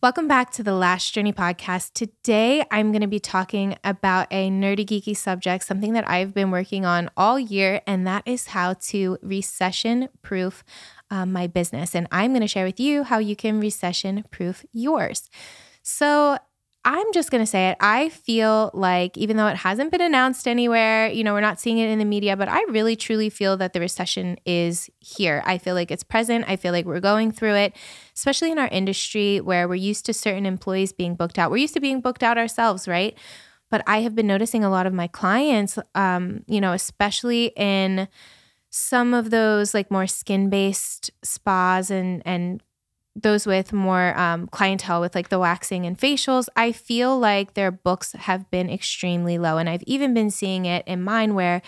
[0.00, 1.92] Welcome back to the Last Journey podcast.
[1.92, 6.52] Today, I'm going to be talking about a nerdy, geeky subject, something that I've been
[6.52, 10.62] working on all year, and that is how to recession proof
[11.10, 11.96] um, my business.
[11.96, 15.28] And I'm going to share with you how you can recession proof yours.
[15.82, 16.38] So,
[16.90, 17.76] I'm just going to say it.
[17.80, 21.76] I feel like, even though it hasn't been announced anywhere, you know, we're not seeing
[21.76, 25.42] it in the media, but I really truly feel that the recession is here.
[25.44, 26.46] I feel like it's present.
[26.48, 27.76] I feel like we're going through it,
[28.16, 31.50] especially in our industry where we're used to certain employees being booked out.
[31.50, 33.18] We're used to being booked out ourselves, right?
[33.70, 38.08] But I have been noticing a lot of my clients, um, you know, especially in
[38.70, 42.62] some of those like more skin based spas and and
[43.22, 47.70] those with more um, clientele with like the waxing and facials, I feel like their
[47.70, 49.58] books have been extremely low.
[49.58, 51.62] And I've even been seeing it in mine where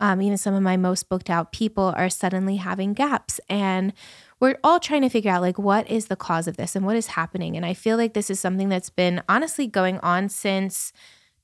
[0.00, 3.40] um, even some of my most booked out people are suddenly having gaps.
[3.48, 3.92] And
[4.40, 6.96] we're all trying to figure out like what is the cause of this and what
[6.96, 7.56] is happening.
[7.56, 10.92] And I feel like this is something that's been honestly going on since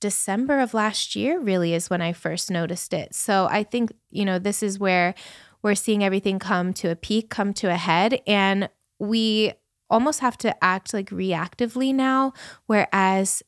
[0.00, 3.14] December of last year, really, is when I first noticed it.
[3.14, 5.14] So I think, you know, this is where
[5.62, 8.20] we're seeing everything come to a peak, come to a head.
[8.26, 8.68] And
[8.98, 9.52] we
[9.90, 12.32] almost have to act like reactively now.
[12.66, 13.42] Whereas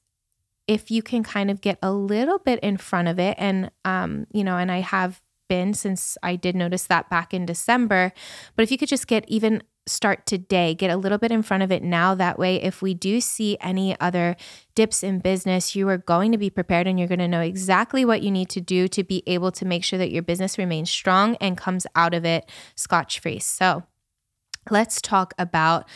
[0.66, 4.26] if you can kind of get a little bit in front of it, and, um,
[4.32, 8.12] you know, and I have been since I did notice that back in December,
[8.54, 11.62] but if you could just get even start today, get a little bit in front
[11.62, 12.14] of it now.
[12.14, 14.36] That way, if we do see any other
[14.74, 18.04] dips in business, you are going to be prepared and you're going to know exactly
[18.04, 20.90] what you need to do to be able to make sure that your business remains
[20.90, 23.40] strong and comes out of it scotch free.
[23.40, 23.82] So,
[24.68, 25.88] let's talk about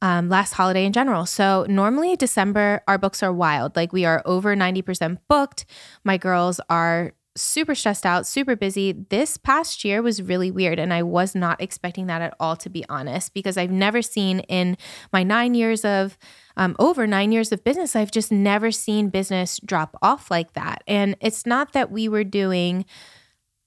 [0.00, 1.26] um, last holiday in general.
[1.26, 3.76] So, normally December, our books are wild.
[3.76, 5.64] Like, we are over 90% booked.
[6.04, 8.92] My girls are super stressed out, super busy.
[8.92, 10.78] This past year was really weird.
[10.78, 14.40] And I was not expecting that at all, to be honest, because I've never seen
[14.40, 14.76] in
[15.12, 16.18] my nine years of,
[16.56, 20.82] um, over nine years of business, I've just never seen business drop off like that.
[20.86, 22.84] And it's not that we were doing,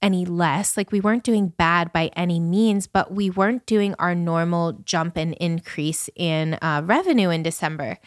[0.06, 0.76] any less.
[0.76, 5.16] Like we weren't doing bad by any means, but we weren't doing our normal jump
[5.16, 7.98] and increase in uh, revenue in December.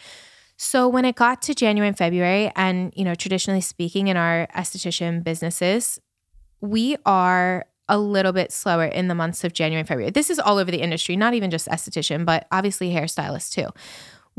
[0.56, 4.48] So when it got to January and February, and you know, traditionally speaking, in our
[4.56, 6.00] esthetician businesses,
[6.62, 10.12] we are a little bit slower in the months of January and February.
[10.12, 13.70] This is all over the industry, not even just esthetician, but obviously hairstylists too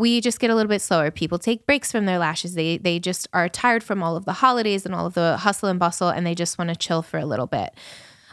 [0.01, 1.11] we just get a little bit slower.
[1.11, 2.55] People take breaks from their lashes.
[2.55, 5.69] They they just are tired from all of the holidays and all of the hustle
[5.69, 7.75] and bustle, and they just want to chill for a little bit.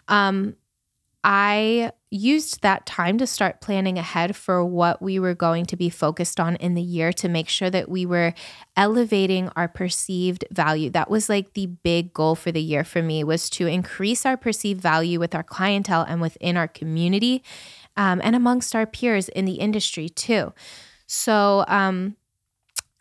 [0.07, 0.55] Um,
[1.25, 5.89] I used that time to start planning ahead for what we were going to be
[5.89, 8.33] focused on in the year to make sure that we were
[8.77, 10.89] elevating our perceived value.
[10.89, 14.37] That was like the big goal for the year for me was to increase our
[14.37, 17.43] perceived value with our clientele and within our community
[17.97, 20.53] um, and amongst our peers in the industry too.
[21.07, 22.15] So um,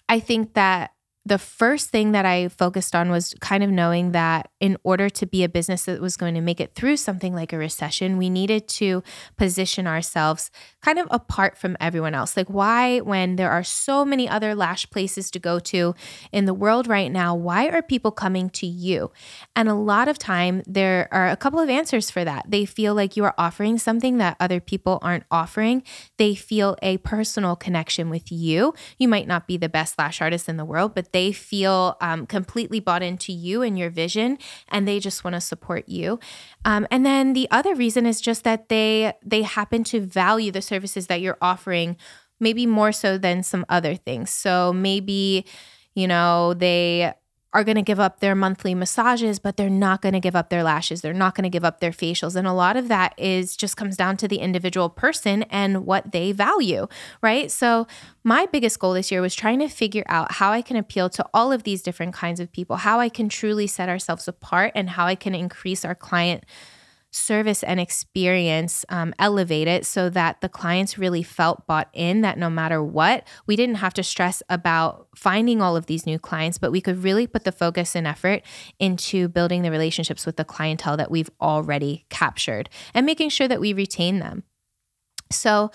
[0.08, 0.92] I think that
[1.26, 5.26] the first thing that I focused on was kind of knowing that in order to
[5.26, 8.30] be a business that was going to make it through something like a recession, we
[8.30, 9.02] needed to
[9.36, 12.36] position ourselves kind of apart from everyone else.
[12.36, 15.96] Like, why, when there are so many other lash places to go to
[16.30, 19.10] in the world right now, why are people coming to you?
[19.56, 22.44] And a lot of time, there are a couple of answers for that.
[22.48, 25.82] They feel like you are offering something that other people aren't offering,
[26.18, 28.74] they feel a personal connection with you.
[28.96, 32.26] You might not be the best lash artist in the world, but they feel um,
[32.26, 34.36] completely bought into you and your vision,
[34.68, 36.20] and they just want to support you.
[36.66, 40.60] Um, and then the other reason is just that they they happen to value the
[40.60, 41.96] services that you're offering,
[42.38, 44.28] maybe more so than some other things.
[44.28, 45.46] So maybe
[45.94, 47.14] you know they
[47.56, 50.50] are going to give up their monthly massages, but they're not going to give up
[50.50, 51.00] their lashes.
[51.00, 52.36] They're not going to give up their facials.
[52.36, 56.12] And a lot of that is just comes down to the individual person and what
[56.12, 56.86] they value,
[57.22, 57.50] right?
[57.50, 57.86] So,
[58.24, 61.24] my biggest goal this year was trying to figure out how I can appeal to
[61.32, 64.90] all of these different kinds of people, how I can truly set ourselves apart, and
[64.90, 66.44] how I can increase our client
[67.16, 72.38] service and experience um, elevate it so that the clients really felt bought in that
[72.38, 76.58] no matter what, we didn't have to stress about finding all of these new clients,
[76.58, 78.42] but we could really put the focus and effort
[78.78, 83.60] into building the relationships with the clientele that we've already captured and making sure that
[83.60, 84.44] we retain them.
[85.30, 85.70] So,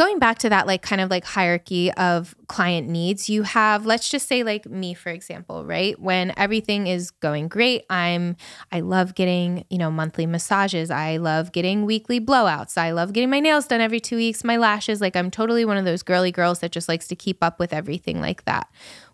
[0.00, 4.08] going back to that like kind of like hierarchy of client needs you have let's
[4.08, 6.00] just say like me for example right?
[6.00, 8.36] When everything is going great i'm
[8.72, 10.90] i love getting you know monthly massages.
[10.90, 12.78] I love getting weekly blowouts.
[12.78, 15.02] I love getting my nails done every two weeks my lashes.
[15.02, 17.74] Like i'm totally one of those girly girls that just likes to keep up with
[17.74, 18.68] everything like that.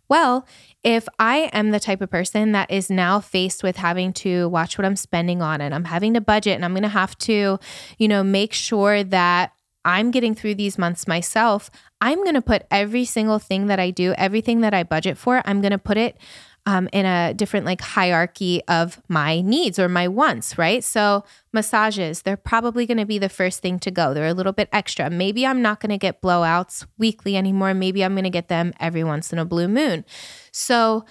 [0.08, 0.46] Well,
[0.84, 4.78] if I am the type of person that is now faced with having to watch
[4.78, 7.58] what I'm spending on and I'm having to budget and I'm going to have to,
[7.98, 9.50] you know, make sure that
[9.86, 13.90] I'm getting through these months myself, I'm going to put every single thing that I
[13.90, 16.18] do, everything that I budget for, I'm going to put it
[16.66, 20.82] um, in a different like hierarchy of my needs or my wants, right?
[20.82, 24.12] So, massages, they're probably going to be the first thing to go.
[24.12, 25.08] They're a little bit extra.
[25.08, 27.72] Maybe I'm not going to get blowouts weekly anymore.
[27.72, 30.04] Maybe I'm going to get them every once in a blue moon.
[30.50, 31.04] So,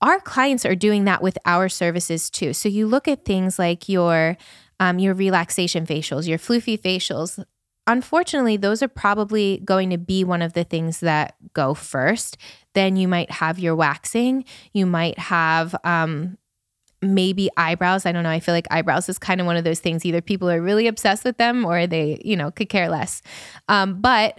[0.00, 2.52] our clients are doing that with our services too.
[2.52, 4.36] So, you look at things like your
[4.78, 7.44] um, your relaxation facials, your floofy facials,
[7.88, 12.36] unfortunately, those are probably going to be one of the things that go first.
[12.74, 14.44] Then you might have your waxing.
[14.72, 16.38] You might have um,
[17.02, 18.06] maybe eyebrows.
[18.06, 18.30] I don't know.
[18.30, 20.04] I feel like eyebrows is kind of one of those things.
[20.04, 23.22] Either people are really obsessed with them or they, you know, could care less.
[23.68, 24.38] Um, but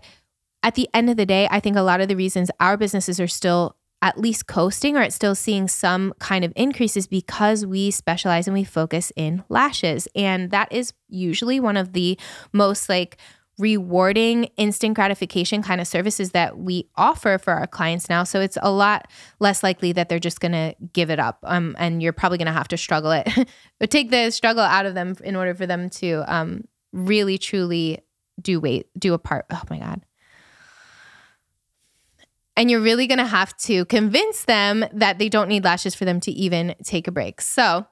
[0.62, 3.20] at the end of the day, I think a lot of the reasons our businesses
[3.20, 7.92] are still at least coasting or it's still seeing some kind of increases because we
[7.92, 10.08] specialize and we focus in lashes.
[10.16, 12.18] And that is usually one of the
[12.54, 13.18] most like
[13.60, 18.24] rewarding instant gratification kind of services that we offer for our clients now.
[18.24, 19.08] So it's a lot
[19.40, 21.40] less likely that they're just going to give it up.
[21.44, 23.28] Um, and you're probably going to have to struggle it,
[23.80, 26.64] but take the struggle out of them in order for them to um,
[26.94, 28.00] really truly
[28.42, 29.46] do wait, do a part.
[29.52, 30.02] Oh my God.
[32.56, 36.06] And you're really going to have to convince them that they don't need lashes for
[36.06, 37.40] them to even take a break.
[37.40, 37.88] So,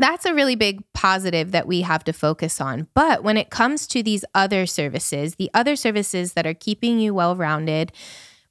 [0.00, 2.88] that's a really big positive that we have to focus on.
[2.94, 7.14] But when it comes to these other services, the other services that are keeping you
[7.14, 7.92] well rounded,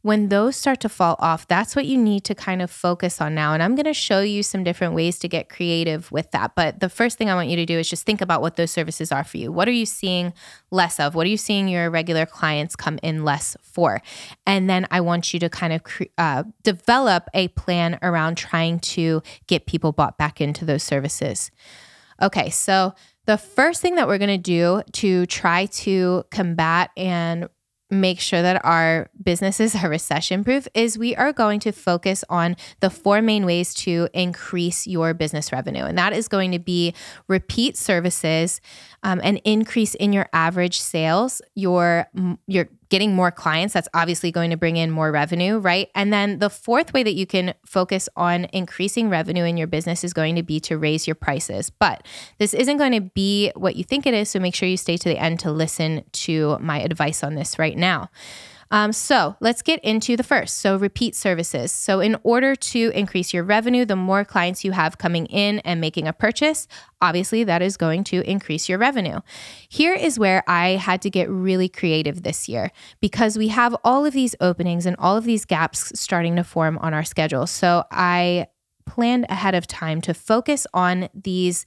[0.01, 3.35] when those start to fall off, that's what you need to kind of focus on
[3.35, 3.53] now.
[3.53, 6.55] And I'm going to show you some different ways to get creative with that.
[6.55, 8.71] But the first thing I want you to do is just think about what those
[8.71, 9.51] services are for you.
[9.51, 10.33] What are you seeing
[10.71, 11.15] less of?
[11.15, 14.01] What are you seeing your regular clients come in less for?
[14.47, 15.81] And then I want you to kind of
[16.17, 21.51] uh, develop a plan around trying to get people bought back into those services.
[22.21, 22.93] Okay, so
[23.25, 27.49] the first thing that we're going to do to try to combat and
[27.91, 32.55] make sure that our businesses are recession proof is we are going to focus on
[32.79, 35.83] the four main ways to increase your business revenue.
[35.83, 36.93] And that is going to be
[37.27, 38.61] repeat services,
[39.03, 42.07] um, an increase in your average sales, your
[42.47, 45.89] your getting more clients, that's obviously going to bring in more revenue, right?
[45.95, 50.03] And then the fourth way that you can focus on increasing revenue in your business
[50.03, 51.69] is going to be to raise your prices.
[51.69, 52.05] But
[52.39, 54.29] this isn't going to be what you think it is.
[54.29, 57.59] So make sure you stay to the end to listen to my advice on this
[57.59, 58.09] right now.
[58.71, 60.57] Um, so let's get into the first.
[60.59, 61.71] So, repeat services.
[61.71, 65.81] So, in order to increase your revenue, the more clients you have coming in and
[65.81, 66.67] making a purchase,
[67.01, 69.19] obviously that is going to increase your revenue.
[69.69, 72.71] Here is where I had to get really creative this year
[73.01, 76.77] because we have all of these openings and all of these gaps starting to form
[76.79, 77.47] on our schedule.
[77.47, 78.47] So, I
[78.85, 81.65] planned ahead of time to focus on these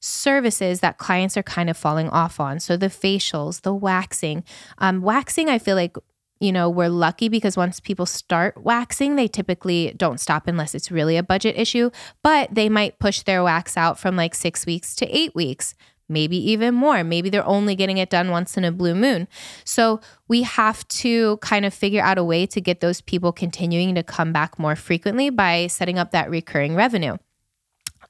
[0.00, 2.60] services that clients are kind of falling off on.
[2.60, 4.44] So the facials, the waxing.
[4.76, 5.96] Um, waxing, I feel like
[6.44, 10.90] you know, we're lucky because once people start waxing, they typically don't stop unless it's
[10.90, 11.90] really a budget issue,
[12.22, 15.74] but they might push their wax out from like six weeks to eight weeks,
[16.08, 17.02] maybe even more.
[17.02, 19.26] Maybe they're only getting it done once in a blue moon.
[19.64, 23.94] So we have to kind of figure out a way to get those people continuing
[23.94, 27.16] to come back more frequently by setting up that recurring revenue.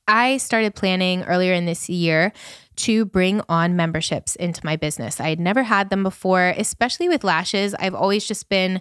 [0.06, 2.32] I started planning earlier in this year
[2.76, 5.20] to bring on memberships into my business.
[5.20, 7.74] I had never had them before, especially with lashes.
[7.74, 8.80] I've always just been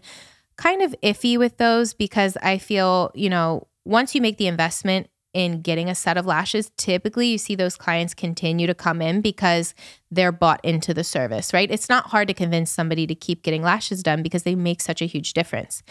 [0.58, 5.08] kind of iffy with those because I feel, you know, once you make the investment
[5.34, 9.20] in getting a set of lashes, typically you see those clients continue to come in
[9.20, 9.74] because
[10.12, 11.72] they're bought into the service, right?
[11.72, 15.02] It's not hard to convince somebody to keep getting lashes done because they make such
[15.02, 15.82] a huge difference.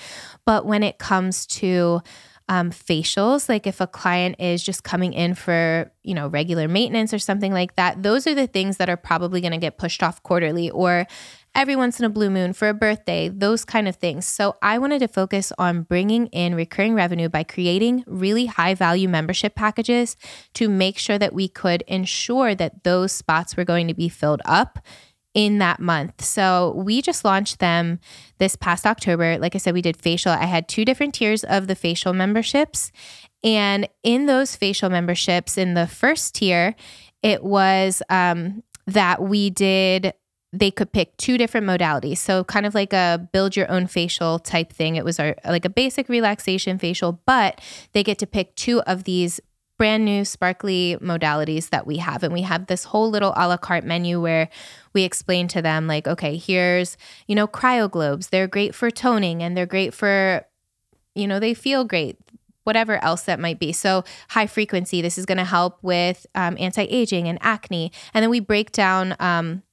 [0.46, 2.02] But when it comes to
[2.52, 7.14] um, facials, like if a client is just coming in for, you know, regular maintenance
[7.14, 10.02] or something like that, those are the things that are probably going to get pushed
[10.02, 11.06] off quarterly or
[11.54, 14.26] every once in a blue moon for a birthday, those kind of things.
[14.26, 19.08] So I wanted to focus on bringing in recurring revenue by creating really high value
[19.08, 20.14] membership packages
[20.52, 24.42] to make sure that we could ensure that those spots were going to be filled
[24.44, 24.78] up
[25.34, 26.22] in that month.
[26.22, 28.00] So we just launched them
[28.38, 29.38] this past October.
[29.38, 30.32] Like I said, we did facial.
[30.32, 32.92] I had two different tiers of the facial memberships.
[33.42, 36.74] And in those facial memberships, in the first tier,
[37.22, 40.14] it was um, that we did
[40.54, 42.18] they could pick two different modalities.
[42.18, 44.96] So kind of like a build your own facial type thing.
[44.96, 47.60] It was our like a basic relaxation facial, but
[47.92, 49.40] they get to pick two of these
[49.82, 52.22] brand new sparkly modalities that we have.
[52.22, 54.48] And we have this whole little a la carte menu where
[54.92, 56.96] we explain to them, like, okay, here's,
[57.26, 58.30] you know, cryoglobes.
[58.30, 60.46] They're great for toning and they're great for,
[61.16, 62.16] you know, they feel great
[62.62, 63.72] whatever else that might be.
[63.72, 67.90] So, high frequency, this is going to help with um, anti aging and acne.
[68.14, 69.64] And then we break down um,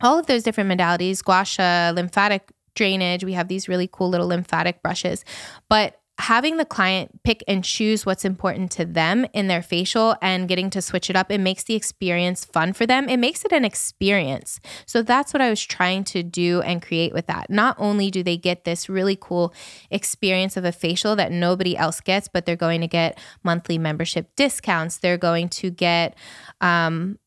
[0.00, 3.24] all of those different modalities, gua sha, lymphatic drainage.
[3.24, 5.22] We have these really cool little lymphatic brushes.
[5.68, 10.48] But having the client pick and choose what's important to them in their facial and
[10.48, 13.08] getting to switch it up, it makes the experience fun for them.
[13.08, 14.60] It makes it an experience.
[14.86, 17.50] So that's what I was trying to do and create with that.
[17.50, 19.54] Not only do they get this really cool
[19.90, 24.34] experience of a facial that nobody else gets, but they're going to get monthly membership
[24.36, 24.98] discounts.
[24.98, 26.16] They're going to get
[26.60, 27.18] um,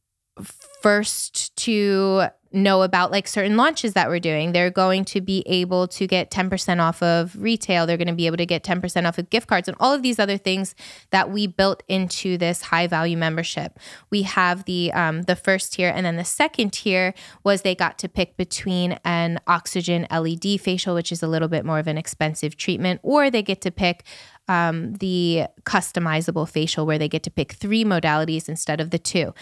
[0.81, 4.51] first to know about like certain launches that we're doing.
[4.51, 7.85] They're going to be able to get 10% off of retail.
[7.85, 10.03] They're going to be able to get 10% off of gift cards and all of
[10.03, 10.75] these other things
[11.09, 13.79] that we built into this high value membership.
[14.09, 17.97] We have the um, the first tier and then the second tier was they got
[17.99, 21.97] to pick between an oxygen LED facial, which is a little bit more of an
[21.97, 24.03] expensive treatment, or they get to pick
[24.47, 29.33] um, the customizable facial where they get to pick three modalities instead of the two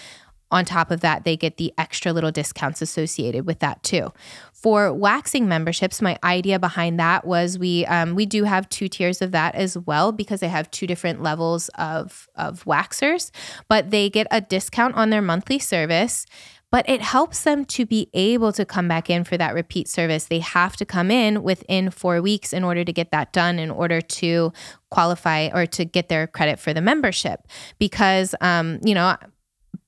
[0.51, 4.11] on top of that, they get the extra little discounts associated with that too.
[4.51, 9.21] For waxing memberships, my idea behind that was we um, we do have two tiers
[9.21, 13.31] of that as well because they have two different levels of of waxers,
[13.67, 16.25] but they get a discount on their monthly service
[16.71, 20.25] but it helps them to be able to come back in for that repeat service.
[20.25, 23.69] They have to come in within four weeks in order to get that done, in
[23.69, 24.53] order to
[24.89, 27.41] qualify or to get their credit for the membership.
[27.77, 29.17] Because, um, you know,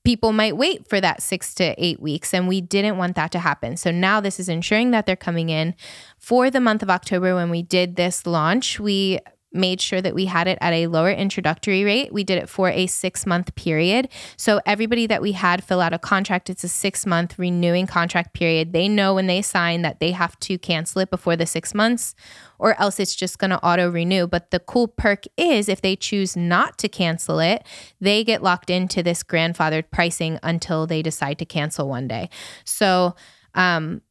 [0.04, 2.32] people might wait for that six to eight weeks.
[2.34, 3.76] And we didn't want that to happen.
[3.76, 5.74] So now this is ensuring that they're coming in
[6.18, 8.78] for the month of October when we did this launch.
[8.78, 9.18] We
[9.54, 12.12] made sure that we had it at a lower introductory rate.
[12.12, 14.08] We did it for a six month period.
[14.36, 18.34] So everybody that we had fill out a contract, it's a six month renewing contract
[18.34, 18.72] period.
[18.72, 22.14] They know when they sign that they have to cancel it before the six months
[22.58, 24.26] or else it's just going to auto renew.
[24.26, 27.66] But the cool perk is if they choose not to cancel it,
[28.00, 32.30] they get locked into this grandfathered pricing until they decide to cancel one day.
[32.64, 33.14] So,
[33.54, 34.02] um,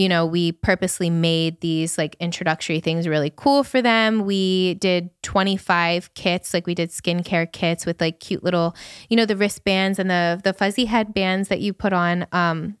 [0.00, 4.24] you know, we purposely made these like introductory things really cool for them.
[4.24, 8.74] We did 25 kits, like we did skincare kits with like cute little,
[9.10, 12.26] you know, the wristbands and the the fuzzy headbands that you put on.
[12.32, 12.78] Um,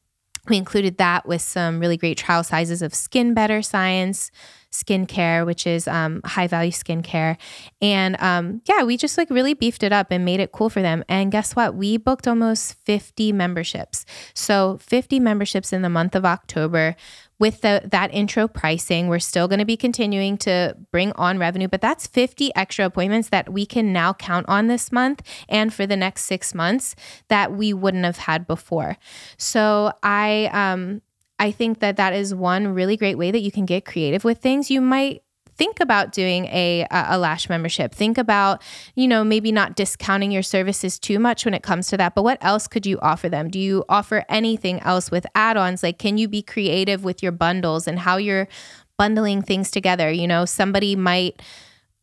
[0.48, 4.30] we included that with some really great trial sizes of Skin Better Science,
[4.70, 7.36] skincare, which is um, high value skincare.
[7.82, 10.82] And um, yeah, we just like really beefed it up and made it cool for
[10.82, 11.04] them.
[11.08, 11.74] And guess what?
[11.74, 14.06] We booked almost 50 memberships.
[14.34, 16.96] So 50 memberships in the month of October
[17.40, 21.68] with the, that intro pricing, we're still going to be continuing to bring on revenue,
[21.68, 25.86] but that's 50 extra appointments that we can now count on this month and for
[25.86, 26.94] the next six months
[27.28, 28.98] that we wouldn't have had before.
[29.38, 31.00] So I, um,
[31.40, 34.38] I think that that is one really great way that you can get creative with
[34.38, 34.70] things.
[34.70, 35.22] You might
[35.56, 37.94] think about doing a a lash membership.
[37.94, 38.62] Think about,
[38.94, 42.22] you know, maybe not discounting your services too much when it comes to that, but
[42.24, 43.48] what else could you offer them?
[43.48, 45.82] Do you offer anything else with add-ons?
[45.82, 48.46] Like can you be creative with your bundles and how you're
[48.98, 50.10] bundling things together?
[50.10, 51.42] You know, somebody might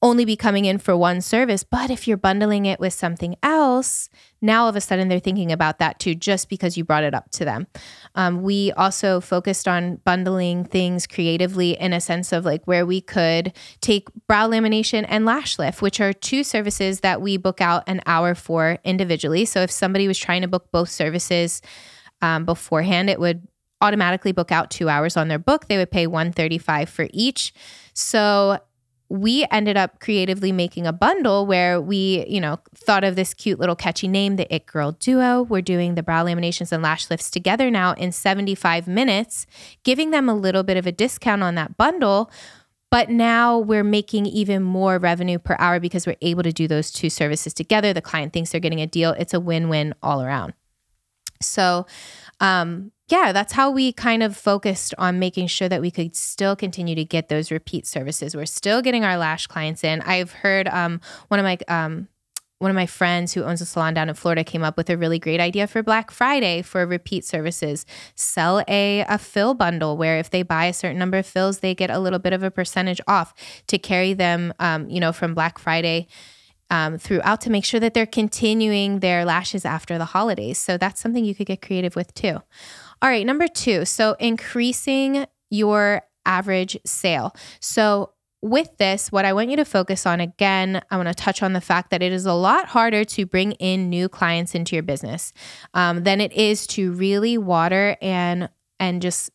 [0.01, 1.63] only be coming in for one service.
[1.63, 4.09] But if you're bundling it with something else,
[4.41, 7.15] now all of a sudden they're thinking about that too, just because you brought it
[7.15, 7.65] up to them.
[8.13, 13.01] Um, we also focused on bundling things creatively in a sense of like where we
[13.01, 17.83] could take brow lamination and lash lift, which are two services that we book out
[17.87, 19.45] an hour for individually.
[19.45, 21.61] So if somebody was trying to book both services
[22.21, 23.47] um, beforehand, it would
[23.81, 25.67] automatically book out two hours on their book.
[25.67, 27.53] They would pay 135 for each.
[27.93, 28.59] So
[29.09, 33.59] we ended up creatively making a bundle where we, you know, thought of this cute
[33.59, 35.43] little catchy name, the It Girl Duo.
[35.43, 39.47] We're doing the brow laminations and lash lifts together now in 75 minutes,
[39.83, 42.29] giving them a little bit of a discount on that bundle.
[42.89, 46.91] But now we're making even more revenue per hour because we're able to do those
[46.91, 47.93] two services together.
[47.93, 49.11] The client thinks they're getting a deal.
[49.11, 50.53] It's a win win all around.
[51.41, 51.85] So,
[52.39, 56.55] um, yeah, that's how we kind of focused on making sure that we could still
[56.55, 58.35] continue to get those repeat services.
[58.35, 60.01] We're still getting our lash clients in.
[60.01, 60.99] I've heard um,
[61.29, 62.09] one of my um,
[62.59, 64.97] one of my friends who owns a salon down in Florida came up with a
[64.97, 67.85] really great idea for Black Friday for repeat services.
[68.15, 71.75] Sell a, a fill bundle where if they buy a certain number of fills, they
[71.75, 73.33] get a little bit of a percentage off
[73.67, 76.07] to carry them, um, you know, from Black Friday
[76.69, 80.57] um, throughout to make sure that they're continuing their lashes after the holidays.
[80.57, 82.41] So that's something you could get creative with too.
[83.01, 83.85] All right, number two.
[83.85, 87.35] So increasing your average sale.
[87.59, 88.11] So
[88.41, 91.53] with this, what I want you to focus on again, I want to touch on
[91.53, 94.83] the fact that it is a lot harder to bring in new clients into your
[94.83, 95.33] business
[95.73, 98.49] um, than it is to really water and
[98.79, 99.31] and just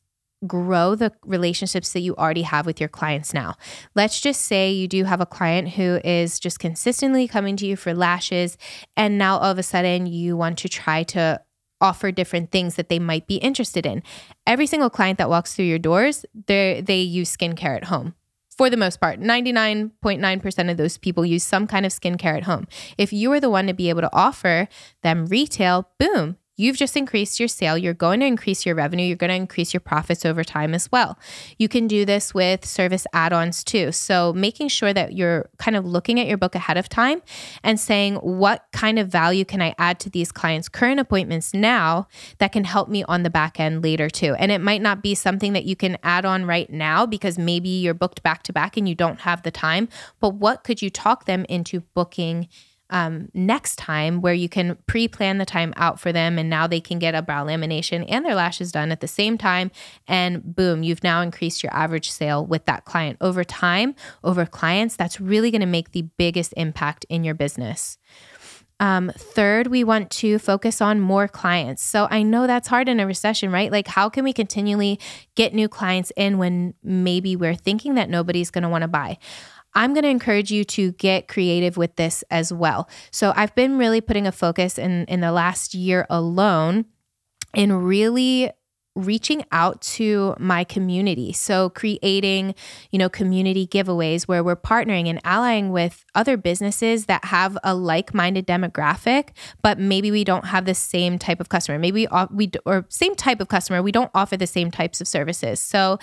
[0.46, 3.54] grow the relationships that you already have with your clients now.
[3.94, 7.76] Let's just say you do have a client who is just consistently coming to you
[7.76, 8.56] for lashes,
[8.96, 11.40] and now all of a sudden you want to try to
[11.82, 14.02] offer different things that they might be interested in.
[14.46, 18.14] Every single client that walks through your doors, they they use skincare at home.
[18.56, 22.68] For the most part, 99.9% of those people use some kind of skincare at home.
[22.98, 24.68] If you are the one to be able to offer
[25.02, 27.78] them retail, boom, You've just increased your sale.
[27.78, 29.06] You're going to increase your revenue.
[29.06, 31.18] You're going to increase your profits over time as well.
[31.58, 33.90] You can do this with service add ons too.
[33.90, 37.22] So, making sure that you're kind of looking at your book ahead of time
[37.62, 42.06] and saying, what kind of value can I add to these clients' current appointments now
[42.36, 44.34] that can help me on the back end later too?
[44.34, 47.70] And it might not be something that you can add on right now because maybe
[47.70, 49.88] you're booked back to back and you don't have the time.
[50.20, 52.48] But what could you talk them into booking?
[52.92, 56.66] Um, next time where you can pre plan the time out for them and now
[56.66, 59.70] they can get a brow lamination and their lashes done at the same time.
[60.06, 63.16] And boom, you've now increased your average sale with that client.
[63.20, 67.96] Over time, over clients, that's really going to make the biggest impact in your business.
[68.78, 71.82] Um, third, we want to focus on more clients.
[71.84, 73.70] So I know that's hard in a recession, right?
[73.70, 74.98] Like, how can we continually
[75.36, 79.18] get new clients in when maybe we're thinking that nobody's going to want to buy?
[79.74, 82.88] I'm going to encourage you to get creative with this as well.
[83.10, 86.84] So I've been really putting a focus in in the last year alone
[87.54, 88.50] in really
[88.94, 91.32] reaching out to my community.
[91.32, 92.54] So creating,
[92.90, 97.74] you know, community giveaways where we're partnering and allying with other businesses that have a
[97.74, 99.30] like-minded demographic,
[99.62, 101.78] but maybe we don't have the same type of customer.
[101.78, 105.08] Maybe we, we or same type of customer, we don't offer the same types of
[105.08, 105.58] services.
[105.58, 105.98] So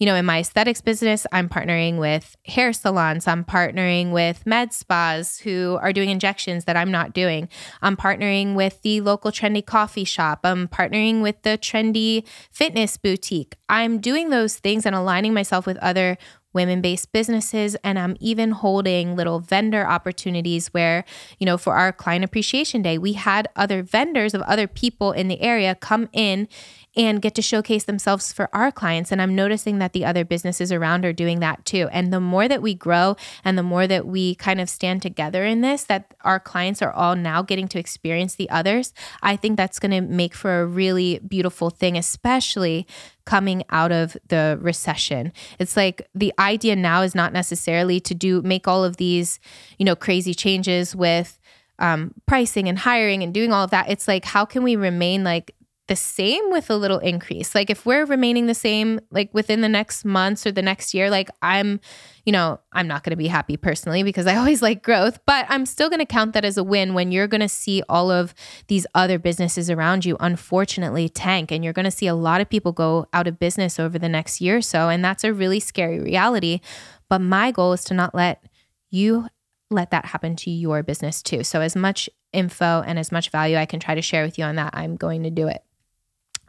[0.00, 3.28] you know, in my aesthetics business, I'm partnering with hair salons.
[3.28, 7.50] I'm partnering with med spas who are doing injections that I'm not doing.
[7.82, 10.40] I'm partnering with the local trendy coffee shop.
[10.42, 13.56] I'm partnering with the trendy fitness boutique.
[13.68, 16.16] I'm doing those things and aligning myself with other
[16.52, 17.76] women based businesses.
[17.84, 21.04] And I'm even holding little vendor opportunities where,
[21.38, 25.28] you know, for our client appreciation day, we had other vendors of other people in
[25.28, 26.48] the area come in
[26.96, 29.12] and get to showcase themselves for our clients.
[29.12, 31.88] And I'm noticing that the other businesses around are doing that too.
[31.92, 35.44] And the more that we grow and the more that we kind of stand together
[35.44, 39.56] in this, that our clients are all now getting to experience the others, I think
[39.56, 42.86] that's going to make for a really beautiful thing, especially
[43.24, 45.32] coming out of the recession.
[45.60, 49.38] It's like the idea now is not necessarily to do make all of these,
[49.78, 51.38] you know, crazy changes with
[51.78, 53.88] um, pricing and hiring and doing all of that.
[53.88, 55.54] It's like how can we remain like
[55.90, 57.52] the same with a little increase.
[57.52, 61.10] Like if we're remaining the same like within the next months or the next year,
[61.10, 61.80] like I'm,
[62.24, 65.46] you know, I'm not going to be happy personally because I always like growth, but
[65.48, 68.08] I'm still going to count that as a win when you're going to see all
[68.08, 68.34] of
[68.68, 72.48] these other businesses around you unfortunately tank and you're going to see a lot of
[72.48, 75.58] people go out of business over the next year or so and that's a really
[75.58, 76.60] scary reality.
[77.08, 78.44] But my goal is to not let
[78.90, 79.26] you
[79.70, 81.42] let that happen to your business too.
[81.42, 84.44] So as much info and as much value I can try to share with you
[84.44, 85.64] on that, I'm going to do it.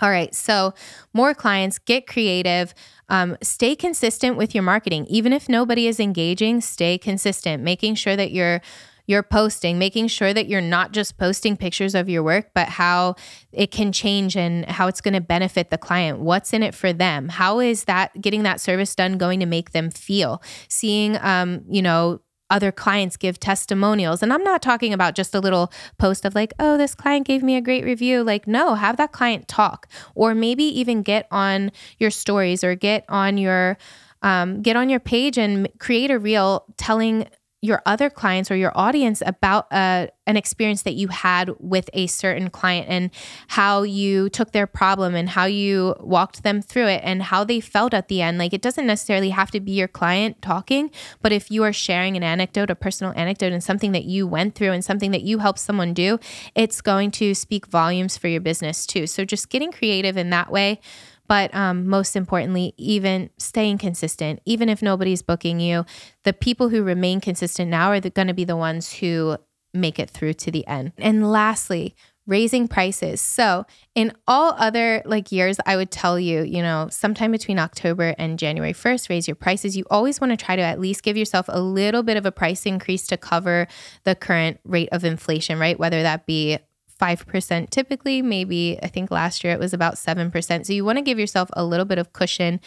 [0.02, 0.74] All right, so
[1.14, 2.74] more clients, get creative,
[3.10, 5.06] um, stay consistent with your marketing.
[5.08, 8.62] Even if nobody is engaging, stay consistent, making sure that you're
[9.08, 13.16] you're posting, making sure that you're not just posting pictures of your work, but how
[13.52, 16.20] it can change and how it's going to benefit the client.
[16.20, 17.28] What's in it for them?
[17.28, 20.42] How is that getting that service done going to make them feel?
[20.70, 24.22] Seeing, um, you know, other clients give testimonials.
[24.22, 27.42] And I'm not talking about just a little post of like, oh, this client gave
[27.42, 28.24] me a great review.
[28.24, 33.06] Like, no, have that client talk, or maybe even get on your stories or get
[33.10, 33.78] on your
[34.22, 37.28] um, get on your page and create a reel telling
[37.62, 42.08] your other clients or your audience about uh, an experience that you had with a
[42.08, 43.12] certain client and
[43.50, 47.60] how you took their problem and how you walked them through it and how they
[47.60, 48.40] felt at the end.
[48.40, 50.90] Like it doesn't necessarily have to be your client talking,
[51.22, 54.56] but if you are sharing an anecdote, a personal anecdote, and something that you went
[54.56, 56.20] through and something that you helped someone do,
[56.56, 59.06] it's going to speak volumes for your business too.
[59.06, 60.80] So just getting creative in that way
[61.28, 65.86] but um, most importantly, even staying consistent, even if nobody's booking you,
[66.24, 69.38] the people who remain consistent now are going to be the ones who
[69.74, 70.92] make it through to the end.
[70.98, 71.96] And lastly,
[72.28, 73.20] raising prices.
[73.20, 78.16] So, in all other like years, I would tell you, you know, sometime between October
[78.18, 79.76] and January 1st, raise your prices.
[79.76, 82.32] You always want to try to at least give yourself a little bit of a
[82.32, 83.68] price increase to cover
[84.04, 85.80] the current rate of inflation, right?
[85.80, 86.60] Whether that be
[87.02, 88.22] 5% typically.
[88.22, 90.66] Maybe I think last year it was about 7%.
[90.66, 92.60] So you want to give yourself a little bit of cushion.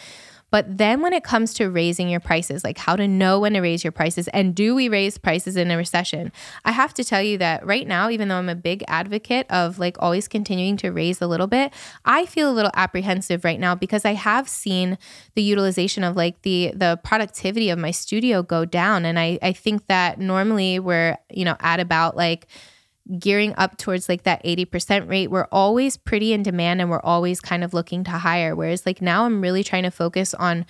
[0.51, 3.61] But then when it comes to raising your prices, like how to know when to
[3.61, 6.31] raise your prices and do we raise prices in a recession?
[6.63, 9.79] I have to tell you that right now, even though I'm a big advocate of
[9.79, 11.73] like always continuing to raise a little bit,
[12.05, 14.97] I feel a little apprehensive right now because I have seen
[15.33, 19.03] the utilization of like the the productivity of my studio go down.
[19.03, 22.47] And I, I think that normally we're, you know, at about like
[23.19, 27.39] gearing up towards like that 80% rate, we're always pretty in demand and we're always
[27.39, 28.55] kind of looking to hire.
[28.55, 30.65] Whereas like now I'm really trying to focus on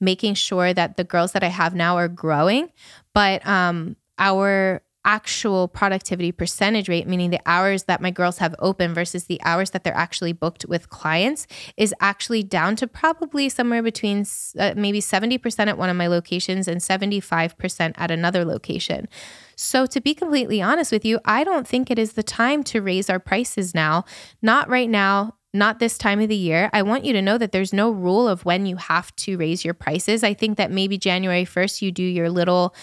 [0.00, 2.70] making sure that the girls that I have now are growing,
[3.14, 8.92] but um our actual productivity percentage rate, meaning the hours that my girls have open
[8.92, 13.82] versus the hours that they're actually booked with clients, is actually down to probably somewhere
[13.82, 14.26] between
[14.58, 19.08] uh, maybe 70% at one of my locations and 75% at another location.
[19.56, 22.80] So, to be completely honest with you, I don't think it is the time to
[22.80, 24.04] raise our prices now.
[24.40, 26.70] Not right now, not this time of the year.
[26.72, 29.64] I want you to know that there's no rule of when you have to raise
[29.64, 30.22] your prices.
[30.22, 32.74] I think that maybe January 1st, you do your little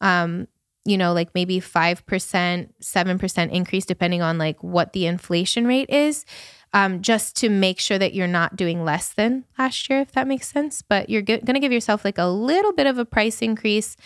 [0.00, 0.48] um,
[0.84, 6.24] you know, like maybe 5%, 7% increase, depending on like what the inflation rate is,
[6.72, 10.26] um, just to make sure that you're not doing less than last year, if that
[10.26, 10.82] makes sense.
[10.82, 13.96] But you're g- going to give yourself like a little bit of a price increase.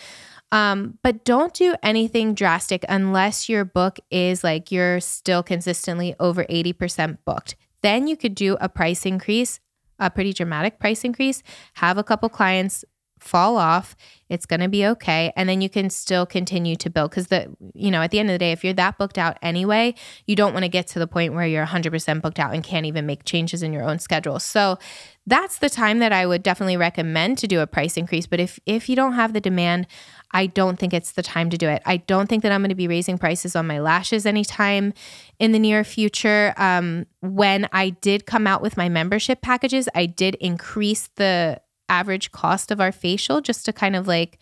[0.51, 6.45] Um, but don't do anything drastic unless your book is like you're still consistently over
[6.45, 7.55] 80% booked.
[7.81, 9.59] Then you could do a price increase,
[9.99, 11.43] a pretty dramatic price increase,
[11.75, 12.85] have a couple clients
[13.19, 13.95] fall off
[14.29, 17.55] it's going to be okay and then you can still continue to build because the
[17.73, 19.93] you know at the end of the day if you're that booked out anyway
[20.25, 22.85] you don't want to get to the point where you're 100% booked out and can't
[22.85, 24.39] even make changes in your own schedule.
[24.39, 24.77] So
[25.25, 28.59] that's the time that i would definitely recommend to do a price increase but if
[28.65, 29.85] if you don't have the demand
[30.31, 31.81] i don't think it's the time to do it.
[31.85, 34.93] I don't think that i'm going to be raising prices on my lashes anytime
[35.39, 36.53] in the near future.
[36.57, 42.31] Um, when i did come out with my membership packages i did increase the average
[42.31, 44.39] cost of our facial just to kind of like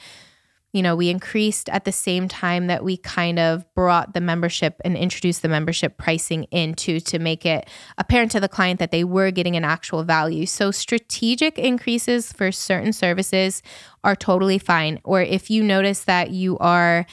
[0.75, 4.81] you know, we increased at the same time that we kind of brought the membership
[4.83, 9.05] and introduced the membership pricing into to make it apparent to the client that they
[9.05, 10.45] were getting an actual value.
[10.45, 13.63] So, strategic increases for certain services
[14.03, 14.99] are totally fine.
[15.05, 17.05] Or if you notice that you are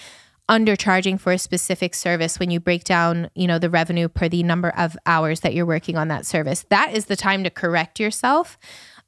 [0.49, 4.43] undercharging for a specific service when you break down, you know, the revenue per the
[4.43, 8.01] number of hours that you're working on that service, that is the time to correct
[8.01, 8.59] yourself.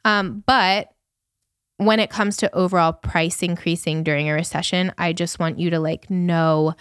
[0.04, 0.93] Um, but
[1.86, 5.80] when it comes to overall price increasing during a recession, I just want you to
[5.80, 6.74] like know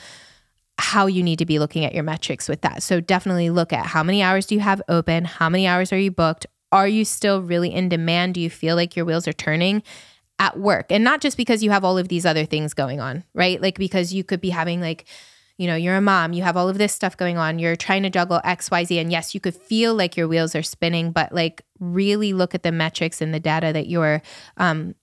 [0.78, 2.84] how you need to be looking at your metrics with that.
[2.84, 5.26] So definitely look at how many hours do you have open?
[5.26, 6.46] How many hours are you booked?
[6.72, 8.34] Are you still really in demand?
[8.34, 9.84] Do you feel like your wheels are turning
[10.40, 10.92] at work?
[10.92, 13.62] And not just because you have all of these other things going on, right?
[13.62, 15.06] Like because you could be having like
[15.58, 18.04] you know, you're a mom, you have all of this stuff going on, you're trying
[18.04, 19.00] to juggle XYZ.
[19.00, 22.64] And yes, you could feel like your wheels are spinning, but like really look at
[22.64, 24.22] the metrics and the data that your
[24.58, 24.96] um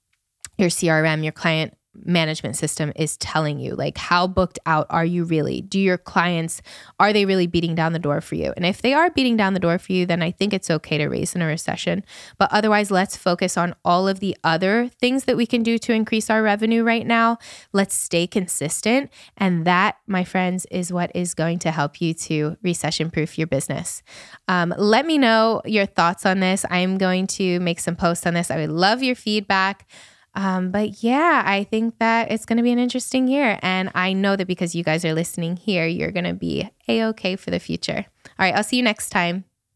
[0.59, 5.25] your CRM, your client management system is telling you like how booked out are you
[5.25, 5.61] really?
[5.61, 6.63] Do your clients
[6.99, 8.53] are they really beating down the door for you?
[8.57, 10.99] And if they are beating down the door for you then i think it's okay
[10.99, 12.05] to raise in a recession.
[12.39, 15.93] But otherwise let's focus on all of the other things that we can do to
[15.93, 17.39] increase our revenue right now.
[17.73, 19.11] Let's stay consistent.
[19.37, 23.47] And that my friends is what is going to help you to recession proof your
[23.47, 24.03] business.
[24.49, 26.65] Um, let me know your thoughts on this.
[26.71, 28.51] I'm going to make some posts on this.
[28.51, 29.87] I would love your feedback
[30.35, 33.59] um, but yeah, I think that it's going to be an interesting year.
[33.63, 37.03] And I know that because you guys are listening here, you're going to be A
[37.03, 38.07] OK for the future.
[38.27, 39.45] All right, I'll see you next time.